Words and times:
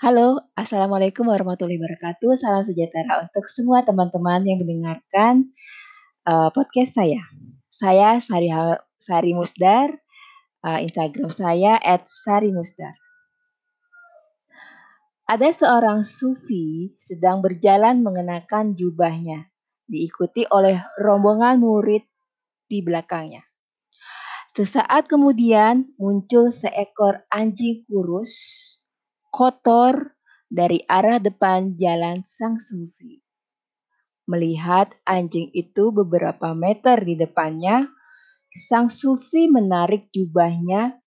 Halo, 0.00 0.48
Assalamualaikum 0.56 1.28
warahmatullahi 1.28 1.76
wabarakatuh. 1.76 2.32
Salam 2.40 2.64
sejahtera 2.64 3.20
untuk 3.20 3.44
semua 3.44 3.84
teman-teman 3.84 4.40
yang 4.48 4.56
mendengarkan 4.64 5.52
uh, 6.24 6.48
podcast 6.56 6.96
saya. 6.96 7.20
Saya 7.68 8.16
Sari, 8.16 8.48
Sari 8.96 9.36
Musdar, 9.36 9.92
uh, 10.64 10.80
Instagram 10.80 11.28
saya 11.28 11.76
@sarimusdar. 12.24 12.96
Ada 15.28 15.52
seorang 15.52 16.00
sufi 16.08 16.96
sedang 16.96 17.44
berjalan 17.44 18.00
mengenakan 18.00 18.72
jubahnya, 18.72 19.52
diikuti 19.84 20.48
oleh 20.48 20.80
rombongan 20.96 21.60
murid 21.60 22.08
di 22.72 22.80
belakangnya. 22.80 23.44
Sesaat 24.56 25.12
kemudian 25.12 25.92
muncul 26.00 26.48
seekor 26.48 27.28
anjing 27.28 27.84
kurus 27.84 28.79
kotor 29.30 30.18
dari 30.50 30.82
arah 30.84 31.22
depan 31.22 31.78
jalan 31.78 32.26
sang 32.26 32.58
sufi. 32.58 33.22
Melihat 34.26 34.94
anjing 35.06 35.50
itu 35.54 35.90
beberapa 35.90 36.54
meter 36.54 37.02
di 37.02 37.18
depannya, 37.18 37.86
sang 38.50 38.90
sufi 38.90 39.46
menarik 39.50 40.10
jubahnya 40.10 40.98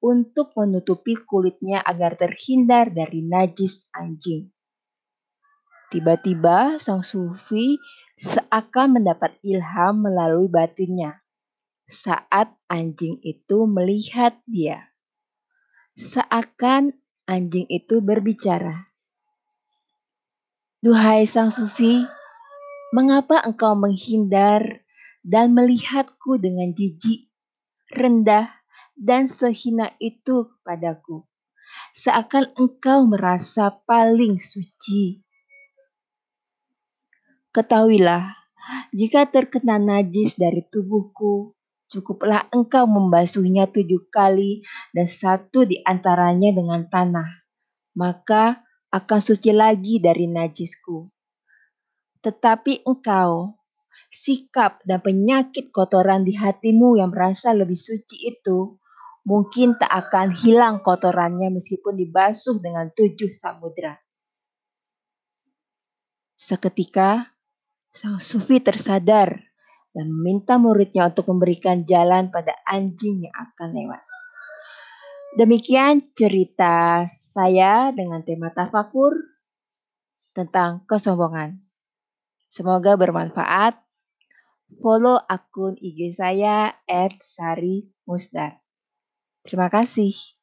untuk 0.00 0.56
menutupi 0.56 1.16
kulitnya 1.16 1.84
agar 1.84 2.16
terhindar 2.16 2.92
dari 2.92 3.20
najis 3.24 3.84
anjing. 3.92 4.48
Tiba-tiba 5.90 6.80
sang 6.80 7.02
sufi 7.02 7.76
seakan 8.16 9.00
mendapat 9.00 9.36
ilham 9.42 10.06
melalui 10.06 10.46
batinnya 10.46 11.20
saat 11.90 12.54
anjing 12.70 13.18
itu 13.26 13.66
melihat 13.66 14.38
dia. 14.46 14.94
Seakan 15.98 16.94
anjing 17.30 17.70
itu 17.70 18.02
berbicara. 18.02 18.90
Duhai 20.82 21.30
sang 21.30 21.54
sufi, 21.54 22.02
mengapa 22.90 23.38
engkau 23.46 23.78
menghindar 23.78 24.82
dan 25.22 25.54
melihatku 25.54 26.42
dengan 26.42 26.74
jijik, 26.74 27.30
rendah, 27.94 28.50
dan 28.98 29.30
sehina 29.30 29.94
itu 30.02 30.50
padaku? 30.66 31.22
Seakan 31.94 32.50
engkau 32.58 33.06
merasa 33.06 33.70
paling 33.70 34.42
suci. 34.42 35.22
Ketahuilah, 37.54 38.34
jika 38.90 39.26
terkena 39.30 39.78
najis 39.78 40.34
dari 40.34 40.66
tubuhku, 40.66 41.54
Cukuplah 41.90 42.46
engkau 42.54 42.86
membasuhnya 42.86 43.66
tujuh 43.66 44.06
kali 44.14 44.62
dan 44.94 45.10
satu 45.10 45.66
di 45.66 45.82
antaranya 45.82 46.54
dengan 46.54 46.86
tanah, 46.86 47.26
maka 47.98 48.62
akan 48.94 49.18
suci 49.18 49.50
lagi 49.50 49.98
dari 49.98 50.30
najisku. 50.30 51.10
Tetapi 52.22 52.86
engkau, 52.86 53.58
sikap 54.06 54.86
dan 54.86 55.02
penyakit 55.02 55.74
kotoran 55.74 56.22
di 56.22 56.38
hatimu 56.38 56.94
yang 56.94 57.10
merasa 57.10 57.50
lebih 57.50 57.74
suci 57.74 58.38
itu, 58.38 58.78
mungkin 59.26 59.74
tak 59.74 59.90
akan 59.90 60.30
hilang 60.30 60.86
kotorannya 60.86 61.50
meskipun 61.50 61.98
dibasuh 61.98 62.62
dengan 62.62 62.86
tujuh 62.94 63.34
samudra. 63.34 63.98
Seketika, 66.38 67.34
sang 67.90 68.22
sufi 68.22 68.62
tersadar 68.62 69.49
dan 69.90 70.06
meminta 70.10 70.56
muridnya 70.56 71.10
untuk 71.10 71.30
memberikan 71.30 71.82
jalan 71.82 72.30
pada 72.30 72.54
anjing 72.66 73.26
yang 73.26 73.34
akan 73.34 73.74
lewat. 73.74 74.02
Demikian 75.38 76.10
cerita 76.14 77.06
saya 77.06 77.94
dengan 77.94 78.26
tema 78.26 78.50
tafakur 78.50 79.14
tentang 80.34 80.82
kesombongan. 80.90 81.62
Semoga 82.50 82.98
bermanfaat. 82.98 83.78
Follow 84.82 85.18
akun 85.26 85.78
IG 85.78 86.14
saya 86.14 86.74
@sari 87.22 87.90
Musdar. 88.06 88.58
Terima 89.46 89.70
kasih. 89.70 90.39